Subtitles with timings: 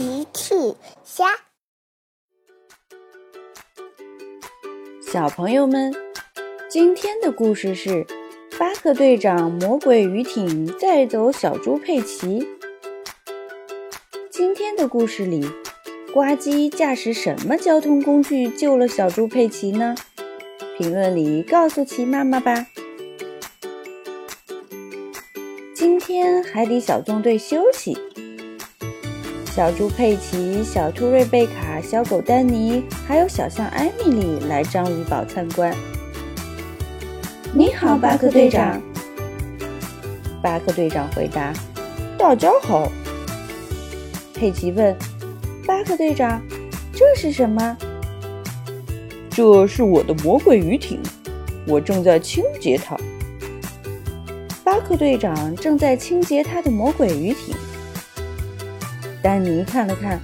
[0.00, 0.54] 奇趣
[1.04, 1.26] 虾，
[5.06, 5.94] 小朋友们，
[6.70, 8.06] 今天的故事是
[8.58, 12.48] 巴克队长魔鬼鱼艇载走小猪佩奇。
[14.30, 15.42] 今天的故事里，
[16.14, 19.94] 呱唧驾驶什么交通工具救了小猪佩奇呢？
[20.78, 22.68] 评论里告诉奇妈妈吧。
[25.74, 27.98] 今天海底小纵队休息。
[29.50, 35.74] 小猪佩奇、小兔瑞贝卡、小狗丹尼，还有小象艾米丽来章鱼堡参观。
[37.52, 38.80] 你好，巴克队长。
[40.40, 41.52] 巴克队长回答
[42.16, 42.90] ：“大家好。”
[44.32, 44.96] 佩奇问
[45.66, 46.40] ：“巴克队长，
[46.92, 47.76] 这是什么
[49.30, 51.00] ？”“这是我的魔鬼鱼艇，
[51.66, 52.96] 我正在清洁它。”
[54.62, 57.56] 巴克队长正在清洁他的魔鬼鱼艇。
[59.22, 60.20] 丹尼看了看，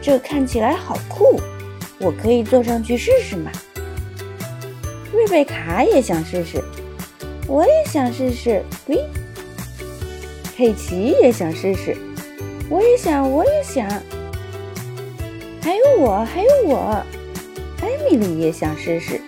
[0.00, 1.40] 这看起来好酷，
[1.98, 3.50] 我可以坐上去试试吗？
[5.12, 6.62] 瑞贝卡也想试试，
[7.46, 8.62] 我也想试试。
[8.86, 9.04] 喂，
[10.56, 11.96] 佩奇也想试试，
[12.68, 13.88] 我也想，我也想。
[15.62, 17.02] 还有我，还有我，
[17.80, 19.20] 艾米丽也想试试。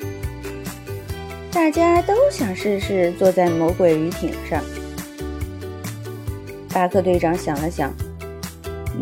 [1.50, 4.62] 大家都想试试坐在魔鬼鱼艇上。
[6.72, 7.92] 巴克队长想了想。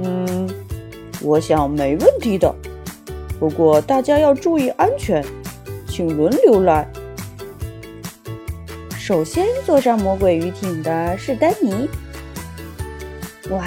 [0.03, 0.49] 嗯，
[1.23, 2.55] 我想没问题的。
[3.39, 5.25] 不过大家要注意安全，
[5.89, 6.91] 请轮流来。
[8.99, 11.89] 首先坐上魔鬼鱼艇的是丹尼。
[13.51, 13.65] 哇，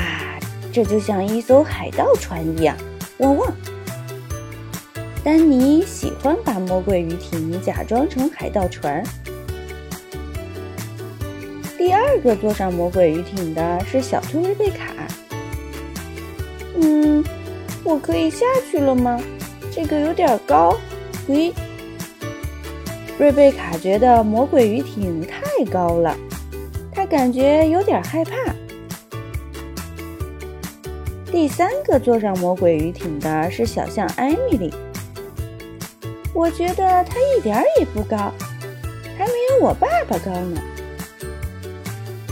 [0.72, 2.78] 这就像一艘海盗船一样！
[3.18, 3.52] 汪汪！
[5.24, 9.04] 丹尼喜欢把魔鬼鱼艇假装成海盗船。
[11.78, 14.94] 第二个坐上魔鬼鱼艇的是小兔瑞贝卡。
[16.76, 17.24] 嗯，
[17.84, 19.20] 我可以下去了吗？
[19.72, 20.76] 这个有点高。
[21.28, 21.54] 咦，
[23.18, 26.16] 瑞贝卡觉得魔鬼鱼艇太高了，
[26.92, 28.32] 她感觉有点害怕。
[31.32, 34.74] 第三个坐上魔鬼鱼艇的是小象艾米丽，
[36.34, 38.34] 我觉得她一点也不高，
[39.18, 40.62] 还没有我爸爸高呢。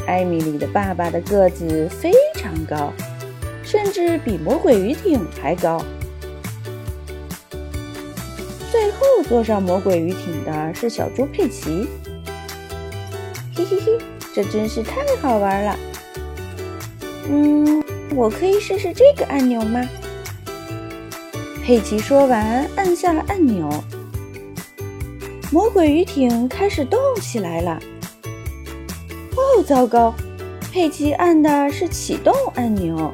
[0.06, 2.92] 艾米丽的爸爸的个子非常高。
[3.70, 5.80] 甚至比魔鬼鱼艇还高。
[8.72, 11.88] 最后坐上魔鬼鱼艇的是小猪佩奇。
[13.56, 14.00] 嘿嘿嘿，
[14.34, 15.78] 这真是太好玩了！
[17.30, 17.84] 嗯，
[18.16, 19.88] 我可以试试这个按钮吗？
[21.64, 23.70] 佩奇说完，按下了按钮。
[25.52, 27.80] 魔鬼鱼艇开始动起来了。
[29.36, 30.16] 哦，糟糕！
[30.72, 33.14] 佩奇按的是启动按钮。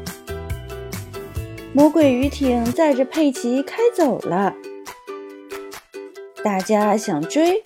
[1.75, 4.56] 魔鬼鱼艇载着佩奇开走了，
[6.41, 7.66] 大家想追，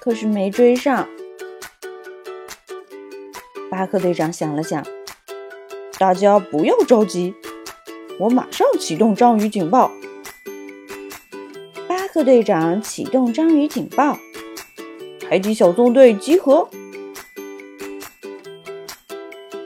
[0.00, 1.08] 可是没追上。
[3.70, 4.84] 巴克队长想了想，
[5.98, 7.34] 大家不要着急，
[8.20, 9.90] 我马上启动章鱼警报。
[11.88, 14.18] 巴克队长启动章鱼警报，
[15.30, 16.68] 海底小纵队集合。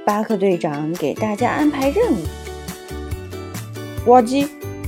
[0.05, 2.46] 巴克队长给大家安排任务。
[4.07, 4.47] 呱唧！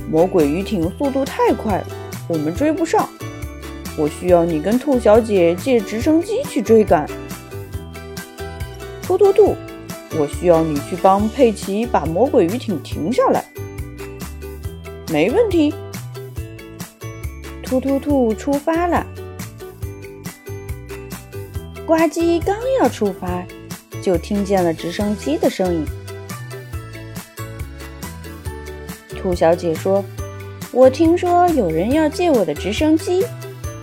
[0.09, 1.87] 魔鬼鱼艇速度太快了，
[2.29, 3.09] 我们追不上。
[3.97, 7.05] 我需要你跟兔小姐借直升机去追赶。
[9.03, 9.57] 突突兔，
[10.17, 13.43] 我需要你去帮佩奇把魔鬼鱼艇停下来。
[15.11, 15.75] 没问题。
[17.61, 19.05] 突突兔出发了。
[21.85, 23.43] 呱唧刚要出发，
[24.01, 25.85] 就听见了直升机的声音。
[29.21, 30.03] 兔小姐说
[30.71, 33.25] ：“我听说有人要借我的直升机，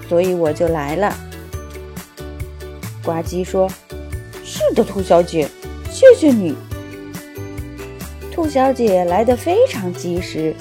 [0.08, 1.14] 所以我就来了。”
[3.04, 3.69] 呱唧说
[4.42, 5.47] ：“是的，兔小姐，
[5.91, 6.56] 谢谢你。”
[8.32, 10.54] 兔小姐来得非常及时。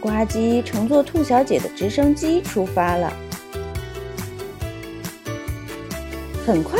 [0.00, 3.12] 呱唧乘坐兔小姐的直升机出发了。
[6.46, 6.78] 很快，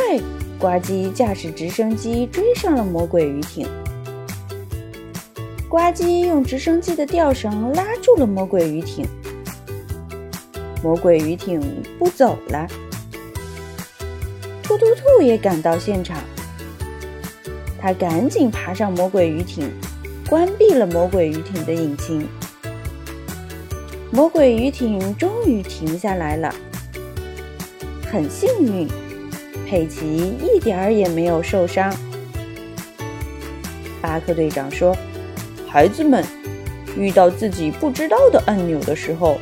[0.59, 3.69] 呱唧驾驶直升机追上了魔鬼鱼艇。
[5.71, 9.07] 呱唧用直升机的吊绳拉住了魔鬼鱼艇，
[10.83, 11.63] 魔鬼鱼艇
[11.97, 12.67] 不走了。
[14.65, 16.19] 突突兔也赶到现场，
[17.81, 19.71] 他赶紧爬上魔鬼鱼艇，
[20.29, 22.27] 关闭了魔鬼鱼艇的引擎。
[24.11, 26.53] 魔鬼鱼艇终于停下来了，
[28.11, 28.89] 很幸运，
[29.69, 31.95] 佩奇一点儿也没有受伤。
[34.03, 34.97] 巴克队长说
[35.73, 36.25] ：“孩子们，
[36.97, 39.39] 遇到自己不知道的按钮的时候，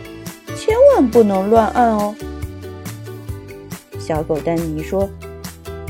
[0.55, 2.15] 千万不能乱按哦。”
[3.99, 5.09] 小狗丹尼说：“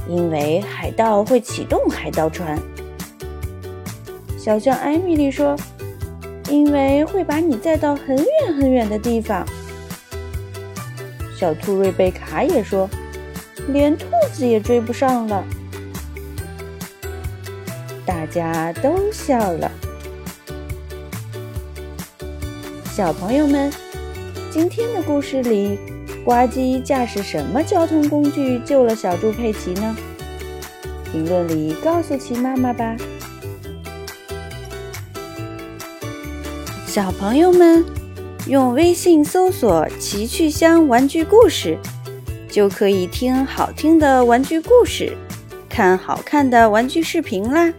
[0.09, 2.57] 因为海盗会启动海盗船。”
[4.39, 5.57] 小象艾米丽说
[6.49, 9.45] ：“因为会把你载到很远很远的地方。”
[11.37, 12.89] 小兔瑞贝卡也说
[13.71, 15.45] ：“连兔子也追不上了。”
[18.07, 19.69] 大家都笑了。
[22.99, 23.71] 小朋友们，
[24.51, 25.79] 今天的故事里，
[26.25, 29.97] 呱唧驾驶什么交通工具救了小猪佩奇呢？
[31.13, 32.97] 评论里告诉奇妈妈吧。
[36.89, 37.85] 小朋友们，
[38.49, 41.79] 用微信搜索“奇趣箱玩具故事”，
[42.51, 45.17] 就可以听好听的玩具故事，
[45.69, 47.73] 看好看的玩具视频啦。